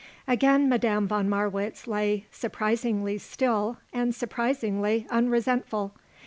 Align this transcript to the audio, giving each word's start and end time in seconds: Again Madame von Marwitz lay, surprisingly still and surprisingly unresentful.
Again 0.27 0.67
Madame 0.67 1.07
von 1.07 1.29
Marwitz 1.29 1.85
lay, 1.85 2.25
surprisingly 2.31 3.19
still 3.19 3.77
and 3.93 4.15
surprisingly 4.15 5.05
unresentful. 5.11 5.93